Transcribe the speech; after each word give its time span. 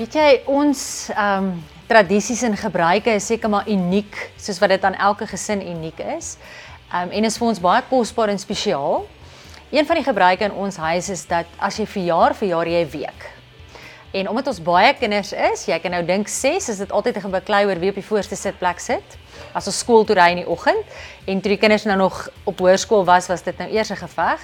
Weet 0.00 0.14
jy, 0.16 0.28
ons 0.48 0.80
ehm 1.12 1.44
um, 1.44 1.48
tradisies 1.90 2.40
en 2.46 2.54
gebruike 2.56 3.12
is 3.18 3.26
seker 3.28 3.50
maar 3.52 3.66
uniek, 3.68 4.14
soos 4.40 4.60
wat 4.62 4.70
dit 4.72 4.84
aan 4.86 4.94
elke 4.94 5.26
gesin 5.28 5.60
uniek 5.60 5.98
is. 6.14 6.38
Ehm 6.88 7.10
um, 7.10 7.12
en 7.18 7.28
is 7.28 7.36
vir 7.36 7.48
ons 7.50 7.60
baie 7.60 7.82
kosbaar 7.90 8.32
en 8.32 8.40
spesiaal. 8.40 9.04
Een 9.68 9.84
van 9.84 10.00
die 10.00 10.06
gebruike 10.06 10.48
in 10.48 10.56
ons 10.56 10.80
huis 10.80 11.10
is 11.12 11.26
dat 11.28 11.52
as 11.58 11.76
jy 11.76 11.84
verjaar, 11.84 12.32
verjaar 12.38 12.72
jy 12.72 12.80
'n 12.86 12.90
week. 12.96 13.28
En 14.10 14.28
omdat 14.28 14.46
ons 14.50 14.62
baie 14.62 14.90
kinders 14.98 15.30
is, 15.32 15.68
jy 15.70 15.76
kan 15.78 15.92
nou 15.94 16.00
dink 16.02 16.28
6, 16.28 16.66
is 16.72 16.78
dit 16.82 16.92
altyd 16.92 17.16
'n 17.16 17.26
gebeklei 17.28 17.66
oor 17.66 17.78
wie 17.78 17.90
op 17.90 17.94
die 17.94 18.08
voorste 18.08 18.34
sitplek 18.36 18.80
sit. 18.80 19.16
As 19.54 19.66
ons 19.66 19.78
skool 19.78 20.04
toe 20.04 20.16
ry 20.16 20.30
in 20.30 20.42
die 20.42 20.48
oggend 20.48 20.84
en 21.26 21.40
toe 21.40 21.50
die 21.50 21.58
kinders 21.58 21.84
nou 21.84 21.96
nog 21.96 22.28
op 22.44 22.58
hoërskool 22.58 23.04
was, 23.04 23.28
was 23.28 23.42
dit 23.42 23.58
nou 23.58 23.70
eers 23.70 23.90
'n 23.90 23.96
geveg. 23.96 24.40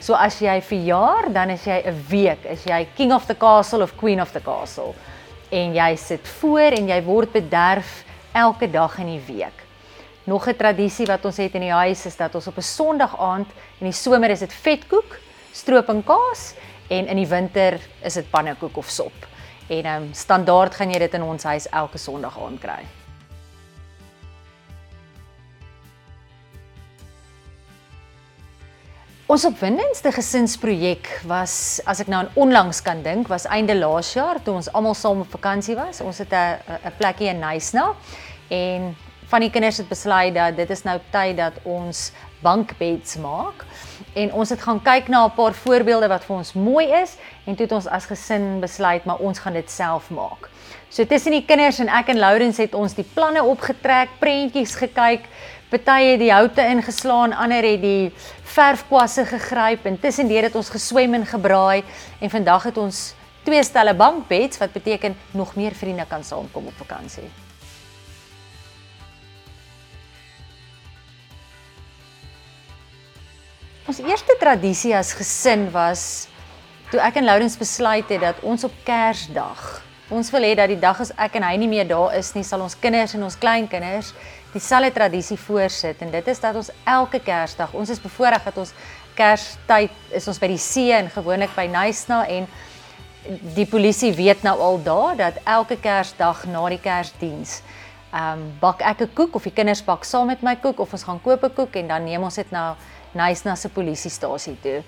So 0.00 0.14
as 0.14 0.38
jy 0.38 0.62
verjaar, 0.62 1.32
dan 1.32 1.50
is 1.50 1.64
jy 1.64 1.82
'n 1.84 2.04
week, 2.08 2.44
is 2.44 2.64
jy 2.64 2.88
king 2.96 3.12
of 3.12 3.26
the 3.26 3.36
castle 3.36 3.82
of 3.82 3.96
queen 3.96 4.20
of 4.20 4.32
the 4.32 4.40
castle. 4.40 4.94
En 5.50 5.74
jy 5.74 5.96
sit 5.96 6.28
voor 6.40 6.72
en 6.72 6.88
jy 6.88 7.02
word 7.02 7.32
bederf 7.32 8.04
elke 8.32 8.70
dag 8.70 8.98
in 8.98 9.06
die 9.06 9.22
week. 9.26 9.64
Nog 10.24 10.48
'n 10.48 10.56
tradisie 10.56 11.06
wat 11.06 11.24
ons 11.24 11.36
het 11.36 11.54
in 11.54 11.60
die 11.60 11.72
huis 11.72 12.06
is 12.06 12.16
dat 12.16 12.34
ons 12.34 12.46
op 12.46 12.56
'n 12.56 12.62
Sondag 12.62 13.18
aand 13.18 13.48
in 13.80 13.86
die 13.86 13.92
somer 13.92 14.30
is 14.30 14.40
dit 14.40 14.52
vetkoek, 14.52 15.18
stroop 15.52 15.88
en 15.88 16.04
kaas 16.04 16.54
en 16.90 17.06
in 17.06 17.20
die 17.20 17.28
winter 17.30 17.78
is 18.02 18.16
dit 18.18 18.30
pannekoek 18.30 18.76
of 18.76 18.88
sop. 18.90 19.26
En 19.70 19.84
ehm 19.84 20.02
um, 20.02 20.08
standaard 20.14 20.74
gaan 20.74 20.90
jy 20.90 20.98
dit 20.98 21.12
in 21.14 21.22
ons 21.22 21.42
huis 21.46 21.68
elke 21.70 21.98
Sondag 21.98 22.38
aand 22.38 22.58
kry. 22.60 22.80
Ons 29.30 29.44
opwindendste 29.46 30.10
gesinsprojek 30.10 31.06
was 31.30 31.52
as 31.86 32.00
ek 32.02 32.08
nou 32.10 32.24
aan 32.24 32.32
onlangs 32.34 32.80
kan 32.82 33.04
dink, 33.04 33.28
was 33.30 33.46
einde 33.46 33.76
laas 33.78 34.10
jaar 34.16 34.40
toe 34.42 34.56
ons 34.58 34.70
almal 34.74 34.96
saam 34.98 35.22
op 35.22 35.30
vakansie 35.30 35.76
was. 35.78 36.00
Ons 36.02 36.18
het 36.18 36.32
'n 36.34 36.58
'n 36.88 36.96
plekkie 36.98 37.30
in 37.30 37.38
Nysna 37.38 37.94
en 38.48 38.96
van 39.30 39.40
die 39.40 39.50
kinders 39.50 39.76
het 39.76 39.88
besluit 39.88 40.34
dat 40.34 40.56
dit 40.56 40.70
is 40.70 40.82
nou 40.82 40.98
tyd 41.12 41.36
dat 41.36 41.52
ons 41.62 42.10
bankbeds 42.42 43.16
maak 43.16 43.64
en 44.14 44.32
ons 44.32 44.48
het 44.48 44.62
gaan 44.62 44.82
kyk 44.82 45.08
na 45.08 45.24
'n 45.26 45.34
paar 45.34 45.54
voorbeelde 45.54 46.08
wat 46.08 46.24
vir 46.24 46.36
ons 46.36 46.52
mooi 46.52 46.86
is 47.02 47.16
en 47.46 47.54
toe 47.54 47.64
het 47.66 47.72
ons 47.72 47.86
as 47.86 48.06
gesin 48.06 48.60
besluit 48.60 49.04
maar 49.04 49.18
ons 49.18 49.38
gaan 49.38 49.52
dit 49.52 49.70
self 49.70 50.10
maak. 50.10 50.48
So 50.88 51.06
tussen 51.06 51.32
die 51.32 51.44
kinders 51.44 51.78
en 51.78 51.88
ek 51.88 52.08
en 52.08 52.18
Lourens 52.18 52.56
het 52.56 52.74
ons 52.74 52.94
die 52.94 53.06
planne 53.14 53.44
opgetrek, 53.44 54.08
prentjies 54.18 54.74
gekyk, 54.74 55.22
party 55.70 56.02
het 56.02 56.18
die 56.18 56.32
houte 56.32 56.62
ingeslaan, 56.62 57.32
ander 57.32 57.62
het 57.62 57.82
die 57.82 58.12
verfkwasse 58.42 59.24
gegryp 59.24 59.86
en 59.86 60.00
tussendeur 60.00 60.42
het 60.42 60.54
ons 60.54 60.70
geswem 60.70 61.14
en 61.14 61.26
gebraai 61.26 61.84
en 62.20 62.30
vandag 62.30 62.62
het 62.62 62.78
ons 62.78 63.14
twee 63.44 63.62
stelle 63.64 63.94
bankbeds 63.94 64.58
wat 64.58 64.72
beteken 64.72 65.16
nog 65.30 65.54
meer 65.54 65.74
vriende 65.74 66.04
kan 66.08 66.24
saamkom 66.24 66.66
op 66.66 66.82
vakansie. 66.82 67.49
Ons 73.90 73.98
eerste 74.06 74.36
tradisie 74.38 74.92
as 74.94 75.08
gesin 75.18 75.64
was 75.74 76.28
toe 76.92 77.00
ek 77.02 77.16
en 77.18 77.24
Lourens 77.26 77.56
besluit 77.58 78.06
het 78.12 78.20
dat 78.22 78.42
ons 78.46 78.62
op 78.62 78.74
Kersdag, 78.86 79.62
ons 80.14 80.30
wil 80.30 80.46
hê 80.46 80.52
dat 80.60 80.70
die 80.70 80.78
dag 80.78 81.00
as 81.02 81.10
ek 81.18 81.40
en 81.40 81.46
hy 81.48 81.56
nie 81.58 81.66
meer 81.72 81.88
daar 81.90 82.14
is 82.14 82.30
nie, 82.36 82.44
sal 82.46 82.62
ons 82.62 82.76
kinders 82.78 83.16
en 83.18 83.26
ons 83.26 83.38
kleinkinders 83.42 84.12
dieselfde 84.52 84.92
tradisie 84.94 85.38
voorsit. 85.42 86.04
En 86.06 86.14
dit 86.14 86.30
is 86.30 86.42
dat 86.44 86.60
ons 86.60 86.70
elke 86.86 87.18
Kersdag, 87.18 87.74
ons 87.74 87.90
is 87.90 87.98
bevoorreg 87.98 88.46
dat 88.46 88.62
ons 88.62 88.70
Kerstyd 89.18 90.14
is 90.14 90.30
ons 90.30 90.38
by 90.38 90.52
die 90.52 90.62
see 90.62 90.94
en 90.94 91.10
gewoonlik 91.10 91.58
by 91.58 91.66
Nysna 91.74 92.22
en 92.30 92.46
die 93.58 93.66
polisie 93.66 94.12
weet 94.14 94.46
nou 94.46 94.54
al 94.68 94.78
daar 94.86 95.18
dat 95.18 95.42
elke 95.42 95.80
Kersdag 95.82 96.46
na 96.46 96.62
die 96.70 96.78
Kersdiens 96.78 97.58
ehm 98.10 98.38
um, 98.38 98.46
bak 98.58 98.80
ek 98.82 99.02
'n 99.02 99.14
koek 99.14 99.34
of 99.34 99.44
die 99.46 99.54
kinders 99.54 99.82
bak 99.82 100.04
saam 100.04 100.26
met 100.26 100.42
my 100.42 100.56
koek 100.56 100.78
of 100.78 100.92
ons 100.92 101.04
gaan 101.06 101.20
koop 101.22 101.42
'n 101.42 101.54
koek 101.54 101.76
en 101.76 101.86
dan 101.86 102.04
neem 102.04 102.22
ons 102.22 102.34
dit 102.34 102.50
na 102.50 102.76
Nysna 103.12 103.56
se 103.56 103.68
polisiestasie 103.68 104.56
toe. 104.62 104.82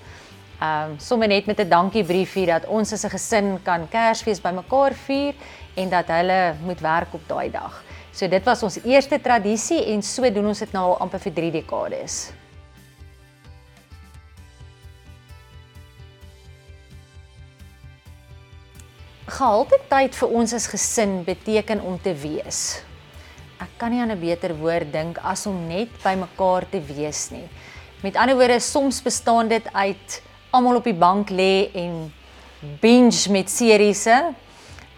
Ehm 0.63 0.91
um, 0.91 0.99
sommer 0.99 1.29
net 1.29 1.47
met 1.47 1.61
'n 1.61 1.69
dankiebriefie 1.69 2.47
dat 2.47 2.67
ons 2.67 2.93
as 2.93 3.05
'n 3.05 3.11
gesin 3.11 3.59
kan 3.63 3.89
Kersfees 3.89 4.41
bymekaar 4.41 4.95
vier 4.95 5.35
en 5.75 5.89
dat 5.89 6.07
hulle 6.07 6.55
moet 6.63 6.81
werk 6.81 7.15
op 7.15 7.29
daai 7.29 7.51
dag. 7.51 7.83
So 8.13 8.29
dit 8.29 8.45
was 8.45 8.63
ons 8.63 8.79
eerste 8.85 9.21
tradisie 9.21 9.85
en 9.93 10.03
so 10.03 10.31
doen 10.31 10.47
ons 10.47 10.59
dit 10.59 10.73
nou 10.73 10.85
al 10.85 10.99
amper 10.99 11.21
vir 11.21 11.33
3 11.33 11.51
dekades. 11.51 12.33
Gehalte 19.27 19.79
tyd 19.89 20.15
vir 20.15 20.29
ons 20.29 20.53
as 20.53 20.67
gesin 20.67 21.23
beteken 21.25 21.81
om 21.81 21.99
te 21.99 22.13
wees. 22.15 22.83
Ek 23.63 23.71
kan 23.79 23.91
nie 23.91 24.01
aan 24.03 24.11
'n 24.11 24.21
beter 24.21 24.55
woord 24.55 24.93
dink 24.93 25.19
as 25.23 25.47
om 25.47 25.67
net 25.69 25.89
bymekaar 26.03 26.69
te 26.71 26.81
wees 26.81 27.31
nie. 27.31 27.49
Met 28.03 28.17
ander 28.17 28.35
woorde, 28.35 28.61
soms 28.61 29.03
bestaan 29.03 29.49
dit 29.49 29.63
uit 29.73 30.23
almal 30.51 30.77
op 30.77 30.85
die 30.85 30.95
bank 30.95 31.29
lê 31.31 31.71
en 31.71 32.09
binge 32.83 33.31
met 33.31 33.51
seriese. 33.51 34.17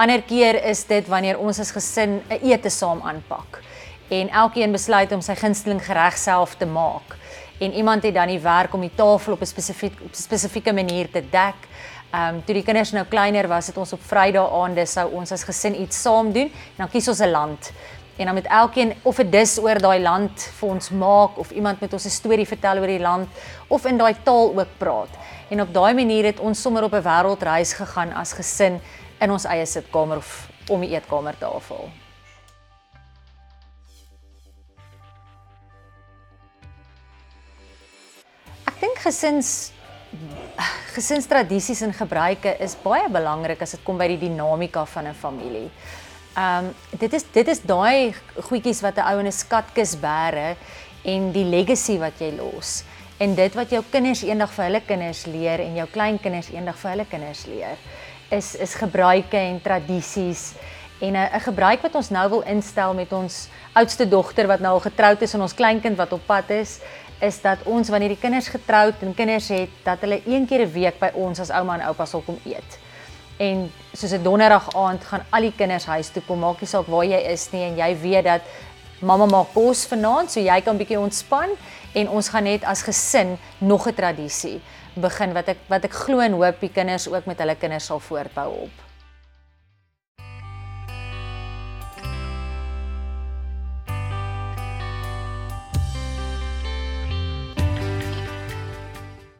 Ander 0.01 0.23
keer 0.25 0.57
is 0.65 0.87
dit 0.89 1.11
wanneer 1.13 1.37
ons 1.39 1.61
as 1.61 1.73
gesin 1.77 2.23
'n 2.31 2.41
ete 2.41 2.71
saam 2.71 3.03
aanpak 3.05 3.61
en 4.09 4.29
elkeen 4.29 4.73
besluit 4.73 5.13
om 5.13 5.21
sy 5.21 5.35
gunsteling 5.35 5.85
gereg 5.85 6.17
self 6.17 6.55
te 6.57 6.67
maak. 6.67 7.17
En 7.61 7.73
iemand 7.73 8.03
het 8.03 8.15
dan 8.15 8.29
die 8.29 8.41
werk 8.41 8.75
om 8.75 8.81
die 8.81 8.95
tafel 8.95 9.33
op 9.33 9.41
'n 9.41 9.47
spesifieke 9.47 10.03
spesifieke 10.11 10.73
manier 10.73 11.11
te 11.11 11.21
dek. 11.31 11.57
Ehm 12.11 12.35
um, 12.35 12.45
toe 12.45 12.55
die 12.55 12.65
kinders 12.65 12.93
nou 12.93 13.05
kleiner 13.05 13.49
was, 13.49 13.67
het 13.67 13.77
ons 13.77 13.93
op 13.93 14.03
Vrydae 14.03 14.51
aande 14.51 14.87
sou 14.87 15.11
ons 15.13 15.33
as 15.33 15.45
gesin 15.45 15.81
iets 15.81 16.03
saam 16.03 16.33
doen 16.33 16.47
en 16.47 16.77
dan 16.77 16.91
kies 16.91 17.09
ons 17.09 17.21
'n 17.21 17.31
land 17.31 17.73
en 18.17 18.25
dan 18.25 18.35
met 18.35 18.47
elkeen 18.47 18.95
of 19.03 19.19
'n 19.19 19.31
dis 19.31 19.59
oor 19.59 19.79
daai 19.79 20.01
land 20.01 20.43
vir 20.59 20.69
ons 20.69 20.91
maak 20.91 21.39
of 21.39 21.51
iemand 21.51 21.81
met 21.81 21.93
ons 21.93 22.05
'n 22.05 22.11
storie 22.11 22.47
vertel 22.47 22.79
oor 22.79 22.87
die 22.87 23.01
land 23.01 23.29
of 23.69 23.85
in 23.85 23.97
daai 23.97 24.15
taal 24.23 24.59
ook 24.59 24.79
praat. 24.79 25.09
En 25.49 25.61
op 25.61 25.75
daai 25.75 25.95
manier 25.95 26.25
het 26.25 26.41
ons 26.41 26.61
sommer 26.61 26.83
op 26.83 26.93
'n 26.93 27.03
wêreldreis 27.03 27.73
gegaan 27.73 28.13
as 28.13 28.33
gesin 28.33 28.81
in 29.21 29.31
ons 29.31 29.45
eie 29.45 29.67
sitkamer 29.67 30.17
of 30.17 30.49
om 30.69 30.81
die 30.81 30.91
eetkamertafel. 30.91 31.89
Ek 38.67 38.81
dink 38.81 38.99
gesins 38.99 39.73
gesinstradisies 40.95 41.81
en 41.81 41.93
gebruike 41.93 42.57
is 42.63 42.77
baie 42.83 43.09
belangrik 43.11 43.63
as 43.63 43.71
dit 43.71 43.83
kom 43.83 43.99
by 43.99 44.07
die 44.09 44.29
dinamika 44.29 44.85
van 44.87 45.07
'n 45.07 45.15
familie. 45.15 45.71
Ehm 46.35 46.65
um, 46.65 46.99
dit 46.99 47.13
is 47.13 47.25
dit 47.33 47.49
is 47.49 47.61
daai 47.63 48.15
goedjies 48.49 48.81
wat 48.83 48.97
'n 48.97 49.07
ou 49.11 49.19
in 49.19 49.27
'n 49.27 49.33
skatkis 49.33 49.95
bære 50.01 50.57
en 51.05 51.33
die 51.33 51.45
legacy 51.45 51.99
wat 51.99 52.19
jy 52.19 52.33
los. 52.37 52.83
En 53.19 53.35
dit 53.35 53.55
wat 53.55 53.71
jou 53.71 53.83
kinders 53.91 54.23
eendag 54.23 54.51
vir 54.53 54.65
hulle 54.65 54.81
kinders 54.81 55.27
leer 55.27 55.61
en 55.61 55.77
jou 55.77 55.87
kleinkinders 55.87 56.51
eendag 56.51 56.77
vir 56.77 56.91
hulle 56.91 57.07
kinders 57.07 57.47
leer 57.47 57.79
is 58.31 58.55
is 58.55 58.75
gebruike 58.75 59.37
en 59.37 59.61
tradisies 59.63 60.55
en 61.01 61.17
'n 61.17 61.41
gebruik 61.41 61.83
wat 61.83 61.95
ons 61.95 62.11
nou 62.11 62.29
wil 62.29 62.43
instel 62.43 62.95
met 62.95 63.13
ons 63.13 63.49
oudste 63.73 64.09
dogter 64.09 64.47
wat 64.47 64.61
nou 64.61 64.73
al 64.73 64.81
getroud 64.81 65.23
is 65.23 65.35
en 65.35 65.41
ons 65.41 65.55
kleinkind 65.55 65.97
wat 65.97 66.13
op 66.13 66.27
pad 66.27 66.51
is 66.51 66.81
is 67.21 67.41
dat 67.41 67.59
ons 67.65 67.89
wanneer 67.89 68.09
die 68.09 68.21
kinders 68.21 68.49
getroud 68.49 68.95
en 69.01 69.15
kinders 69.15 69.49
het 69.49 69.71
dat 69.85 70.01
hulle 70.01 70.21
een 70.27 70.47
keer 70.47 70.67
'n 70.67 70.73
week 70.73 70.99
by 70.99 71.11
ons 71.15 71.41
as 71.41 71.51
ouma 71.51 71.75
en 71.75 71.87
oupa 71.87 72.05
sal 72.07 72.21
kom 72.21 72.39
eet 72.45 72.84
en 73.37 73.73
soos 73.93 74.13
'n 74.13 74.23
donderdag 74.23 74.69
aand 74.75 75.05
gaan 75.05 75.25
al 75.31 75.41
die 75.41 75.53
kinders 75.57 75.85
huis 75.85 76.09
toe 76.09 76.23
kom, 76.23 76.39
maak 76.39 76.61
nie 76.61 76.69
saak 76.69 76.87
waar 76.87 77.05
jy 77.05 77.21
is 77.33 77.51
nie 77.53 77.63
en 77.63 77.77
jy 77.77 77.97
weet 78.01 78.25
dat 78.25 78.43
mamma 79.01 79.27
maak 79.27 79.53
kos 79.55 79.87
vanaand, 79.87 80.31
so 80.31 80.41
jy 80.41 80.61
kan 80.61 80.77
bietjie 80.77 81.01
ontspan 81.01 81.51
en 81.95 82.09
ons 82.09 82.29
gaan 82.29 82.45
net 82.45 82.65
as 82.65 82.83
gesin 82.83 83.39
nog 83.59 83.87
'n 83.87 83.95
tradisie 83.95 84.61
begin 84.95 85.33
wat 85.33 85.49
ek 85.49 85.59
wat 85.69 85.85
ek 85.85 85.93
glo 85.93 86.21
en 86.21 86.33
hoop 86.33 86.61
die 86.61 86.73
kinders 86.73 87.09
ook 87.09 87.27
met 87.27 87.39
hulle 87.39 87.55
kinders 87.55 87.87
sal 87.87 88.01
voortbou 88.01 88.49
op. 88.49 88.84